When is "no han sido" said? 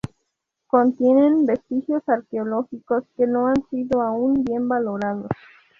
3.27-4.01